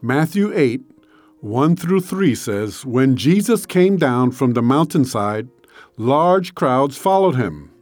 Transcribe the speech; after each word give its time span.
Matthew 0.00 0.52
8, 0.54 0.80
1 1.40 1.74
through 1.74 2.02
3 2.02 2.32
says, 2.36 2.86
When 2.86 3.16
Jesus 3.16 3.66
came 3.66 3.96
down 3.96 4.30
from 4.30 4.52
the 4.52 4.62
mountainside, 4.62 5.48
large 5.96 6.54
crowds 6.54 6.96
followed 6.96 7.34
him. 7.34 7.72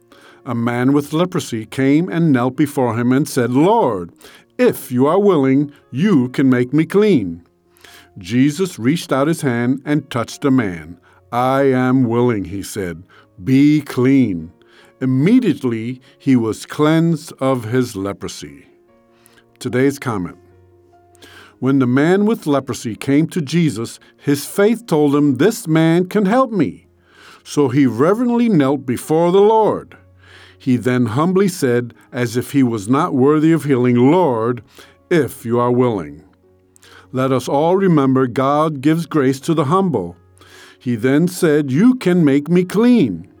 A 0.43 0.55
man 0.55 0.93
with 0.93 1.13
leprosy 1.13 1.67
came 1.67 2.09
and 2.09 2.31
knelt 2.31 2.55
before 2.55 2.97
him 2.97 3.11
and 3.11 3.29
said, 3.29 3.51
Lord, 3.51 4.11
if 4.57 4.91
you 4.91 5.05
are 5.05 5.19
willing, 5.19 5.71
you 5.91 6.29
can 6.29 6.49
make 6.49 6.73
me 6.73 6.85
clean. 6.85 7.43
Jesus 8.17 8.79
reached 8.79 9.11
out 9.11 9.27
his 9.27 9.41
hand 9.41 9.83
and 9.85 10.09
touched 10.09 10.41
the 10.41 10.49
man. 10.49 10.99
I 11.31 11.65
am 11.65 12.05
willing, 12.05 12.45
he 12.45 12.63
said. 12.63 13.03
Be 13.43 13.81
clean. 13.81 14.51
Immediately 15.01 16.01
he 16.17 16.35
was 16.35 16.65
cleansed 16.65 17.31
of 17.39 17.65
his 17.65 17.95
leprosy. 17.95 18.65
Today's 19.59 19.99
comment. 19.99 20.39
When 21.59 21.79
the 21.79 21.87
man 21.87 22.25
with 22.25 22.45
leprosy 22.45 22.95
came 22.95 23.27
to 23.27 23.41
Jesus, 23.41 23.99
his 24.17 24.45
faith 24.45 24.85
told 24.85 25.15
him, 25.15 25.35
This 25.35 25.67
man 25.67 26.07
can 26.07 26.25
help 26.25 26.51
me. 26.51 26.87
So 27.43 27.69
he 27.69 27.85
reverently 27.85 28.49
knelt 28.49 28.85
before 28.85 29.31
the 29.31 29.41
Lord. 29.41 29.97
He 30.59 30.75
then 30.75 31.07
humbly 31.07 31.47
said, 31.47 31.93
as 32.11 32.35
if 32.35 32.51
he 32.51 32.61
was 32.61 32.89
not 32.89 33.13
worthy 33.13 33.51
of 33.51 33.63
healing, 33.63 33.95
Lord, 33.95 34.63
if 35.09 35.45
you 35.45 35.59
are 35.59 35.71
willing. 35.71 36.23
Let 37.11 37.31
us 37.31 37.47
all 37.47 37.77
remember 37.77 38.27
God 38.27 38.81
gives 38.81 39.05
grace 39.05 39.39
to 39.41 39.53
the 39.53 39.65
humble. 39.65 40.17
He 40.77 40.95
then 40.95 41.27
said, 41.27 41.71
You 41.71 41.95
can 41.95 42.25
make 42.25 42.49
me 42.49 42.63
clean. 42.63 43.31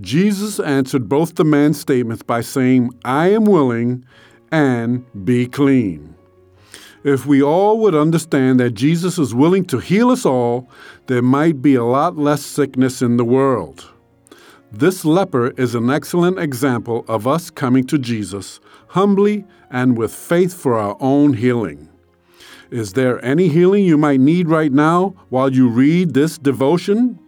Jesus 0.00 0.60
answered 0.60 1.08
both 1.08 1.34
the 1.34 1.44
man's 1.44 1.80
statements 1.80 2.22
by 2.22 2.40
saying, 2.40 2.90
I 3.04 3.28
am 3.28 3.44
willing 3.44 4.04
and 4.50 5.04
be 5.24 5.46
clean. 5.46 6.14
If 7.04 7.26
we 7.26 7.42
all 7.42 7.78
would 7.78 7.94
understand 7.96 8.60
that 8.60 8.74
Jesus 8.74 9.18
is 9.18 9.34
willing 9.34 9.64
to 9.66 9.78
heal 9.78 10.10
us 10.10 10.24
all, 10.24 10.68
there 11.08 11.22
might 11.22 11.60
be 11.60 11.74
a 11.74 11.84
lot 11.84 12.16
less 12.16 12.42
sickness 12.42 13.02
in 13.02 13.16
the 13.16 13.24
world. 13.24 13.90
This 14.70 15.04
leper 15.04 15.48
is 15.58 15.74
an 15.74 15.90
excellent 15.90 16.38
example 16.38 17.04
of 17.08 17.26
us 17.26 17.50
coming 17.50 17.86
to 17.88 17.98
Jesus 17.98 18.60
humbly 18.88 19.44
and 19.70 19.96
with 19.98 20.14
faith 20.14 20.54
for 20.54 20.78
our 20.78 20.96
own 21.00 21.34
healing. 21.34 21.88
Is 22.70 22.92
there 22.92 23.22
any 23.24 23.48
healing 23.48 23.84
you 23.84 23.98
might 23.98 24.20
need 24.20 24.48
right 24.48 24.72
now 24.72 25.14
while 25.28 25.52
you 25.52 25.68
read 25.68 26.14
this 26.14 26.38
devotion? 26.38 27.18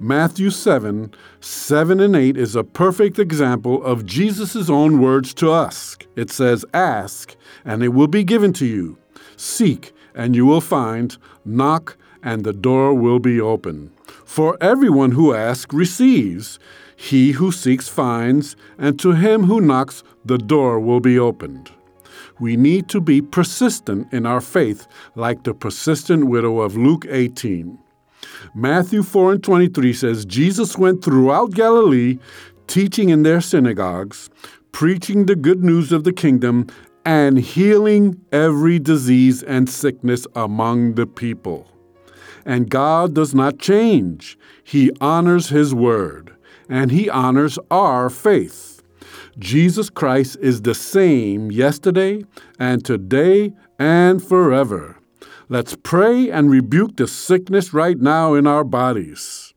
Matthew 0.00 0.50
7 0.50 1.14
7 1.40 2.00
and 2.00 2.16
8 2.16 2.36
is 2.36 2.56
a 2.56 2.64
perfect 2.64 3.18
example 3.18 3.82
of 3.84 4.04
Jesus' 4.04 4.68
own 4.68 5.00
words 5.00 5.32
to 5.34 5.50
us. 5.50 5.96
It 6.16 6.30
says, 6.30 6.64
Ask, 6.74 7.36
and 7.64 7.82
it 7.82 7.88
will 7.88 8.08
be 8.08 8.24
given 8.24 8.52
to 8.54 8.66
you. 8.66 8.98
Seek, 9.36 9.92
and 10.14 10.34
you 10.34 10.46
will 10.46 10.60
find. 10.60 11.16
Knock, 11.44 11.96
and 12.22 12.44
the 12.44 12.52
door 12.52 12.94
will 12.94 13.18
be 13.18 13.40
open. 13.40 13.92
For 14.24 14.56
everyone 14.60 15.12
who 15.12 15.34
asks 15.34 15.74
receives. 15.74 16.58
He 16.96 17.32
who 17.32 17.52
seeks 17.52 17.88
finds, 17.88 18.56
and 18.78 18.98
to 19.00 19.12
him 19.12 19.44
who 19.44 19.60
knocks, 19.60 20.02
the 20.24 20.38
door 20.38 20.80
will 20.80 21.00
be 21.00 21.18
opened. 21.18 21.70
We 22.40 22.56
need 22.56 22.88
to 22.88 23.00
be 23.00 23.20
persistent 23.20 24.12
in 24.12 24.26
our 24.26 24.40
faith, 24.40 24.86
like 25.14 25.44
the 25.44 25.54
persistent 25.54 26.26
widow 26.26 26.60
of 26.60 26.76
Luke 26.76 27.06
18. 27.08 27.78
Matthew 28.54 29.02
4 29.02 29.32
and 29.32 29.42
23 29.42 29.92
says, 29.92 30.24
Jesus 30.24 30.78
went 30.78 31.04
throughout 31.04 31.52
Galilee, 31.52 32.18
teaching 32.66 33.10
in 33.10 33.22
their 33.22 33.40
synagogues, 33.40 34.30
preaching 34.72 35.26
the 35.26 35.36
good 35.36 35.62
news 35.62 35.92
of 35.92 36.04
the 36.04 36.12
kingdom, 36.12 36.66
and 37.04 37.38
healing 37.38 38.20
every 38.32 38.78
disease 38.78 39.42
and 39.42 39.68
sickness 39.68 40.26
among 40.34 40.94
the 40.94 41.06
people. 41.06 41.68
And 42.46 42.70
God 42.70 43.14
does 43.14 43.34
not 43.34 43.58
change. 43.58 44.38
He 44.62 44.90
honors 45.00 45.48
His 45.48 45.74
word, 45.74 46.34
and 46.68 46.90
He 46.90 47.08
honors 47.08 47.58
our 47.70 48.10
faith. 48.10 48.82
Jesus 49.38 49.90
Christ 49.90 50.36
is 50.40 50.62
the 50.62 50.74
same 50.74 51.50
yesterday 51.50 52.24
and 52.58 52.84
today 52.84 53.52
and 53.78 54.22
forever. 54.22 54.96
Let's 55.48 55.76
pray 55.82 56.30
and 56.30 56.50
rebuke 56.50 56.96
the 56.96 57.06
sickness 57.06 57.74
right 57.74 57.98
now 57.98 58.34
in 58.34 58.46
our 58.46 58.64
bodies. 58.64 59.52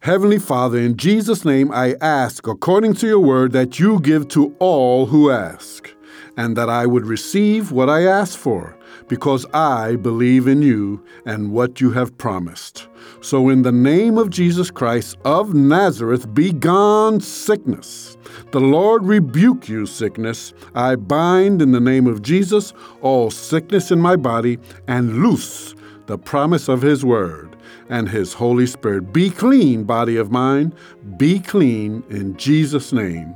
Heavenly 0.00 0.38
Father, 0.38 0.78
in 0.78 0.96
Jesus' 0.96 1.44
name 1.44 1.70
I 1.70 1.94
ask, 2.00 2.46
according 2.46 2.94
to 2.94 3.06
your 3.06 3.20
word, 3.20 3.52
that 3.52 3.78
you 3.78 4.00
give 4.00 4.26
to 4.28 4.54
all 4.58 5.06
who 5.06 5.30
ask 5.30 5.94
and 6.36 6.56
that 6.56 6.68
I 6.68 6.86
would 6.86 7.06
receive 7.06 7.72
what 7.72 7.90
I 7.90 8.04
ask 8.04 8.38
for, 8.38 8.76
because 9.08 9.44
I 9.52 9.96
believe 9.96 10.46
in 10.46 10.62
you 10.62 11.04
and 11.26 11.52
what 11.52 11.80
you 11.80 11.90
have 11.90 12.16
promised. 12.18 12.88
So, 13.20 13.48
in 13.48 13.62
the 13.62 13.72
name 13.72 14.18
of 14.18 14.30
Jesus 14.30 14.70
Christ 14.70 15.16
of 15.24 15.54
Nazareth, 15.54 16.32
be 16.34 16.52
gone, 16.52 17.20
sickness. 17.20 18.16
The 18.50 18.60
Lord 18.60 19.04
rebuke 19.04 19.68
you, 19.68 19.86
sickness. 19.86 20.54
I 20.74 20.96
bind 20.96 21.62
in 21.62 21.72
the 21.72 21.80
name 21.80 22.06
of 22.06 22.22
Jesus 22.22 22.72
all 23.00 23.30
sickness 23.30 23.90
in 23.90 24.00
my 24.00 24.16
body 24.16 24.58
and 24.88 25.22
loose 25.22 25.74
the 26.06 26.18
promise 26.18 26.68
of 26.68 26.82
His 26.82 27.04
word 27.04 27.56
and 27.88 28.08
His 28.08 28.32
Holy 28.32 28.66
Spirit. 28.66 29.12
Be 29.12 29.30
clean, 29.30 29.84
body 29.84 30.16
of 30.16 30.30
mine. 30.30 30.74
Be 31.16 31.38
clean 31.40 32.02
in 32.10 32.36
Jesus' 32.36 32.92
name. 32.92 33.34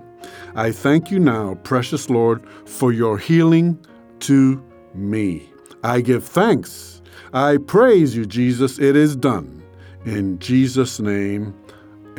I 0.54 0.72
thank 0.72 1.10
you 1.10 1.19
now, 1.19 1.54
precious 1.62 2.09
Lord, 2.10 2.47
for 2.66 2.92
your 2.92 3.19
healing 3.19 3.84
to 4.20 4.62
me. 4.94 5.50
I 5.82 6.00
give 6.00 6.25
thanks. 6.25 7.03
I 7.32 7.59
praise 7.59 8.16
you, 8.16 8.25
Jesus. 8.26 8.78
It 8.78 8.97
is 8.97 9.16
done. 9.16 9.62
In 10.04 10.38
Jesus' 10.38 11.00
name, 11.00 11.54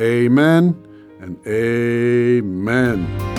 amen 0.00 0.76
and 1.20 1.38
amen. 1.46 3.37